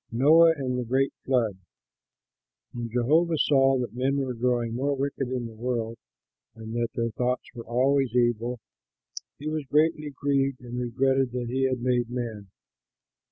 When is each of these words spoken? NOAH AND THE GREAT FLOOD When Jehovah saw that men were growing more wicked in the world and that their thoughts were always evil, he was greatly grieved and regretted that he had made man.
NOAH 0.11 0.53
AND 0.55 0.79
THE 0.79 0.83
GREAT 0.83 1.13
FLOOD 1.25 1.59
When 2.73 2.89
Jehovah 2.89 3.37
saw 3.37 3.77
that 3.77 3.93
men 3.93 4.17
were 4.17 4.33
growing 4.33 4.73
more 4.73 4.95
wicked 4.95 5.27
in 5.27 5.45
the 5.45 5.53
world 5.53 5.95
and 6.55 6.73
that 6.73 6.87
their 6.95 7.11
thoughts 7.11 7.45
were 7.53 7.65
always 7.65 8.15
evil, 8.15 8.59
he 9.37 9.47
was 9.47 9.65
greatly 9.67 10.09
grieved 10.09 10.59
and 10.61 10.81
regretted 10.81 11.33
that 11.33 11.49
he 11.49 11.65
had 11.69 11.81
made 11.83 12.09
man. 12.09 12.47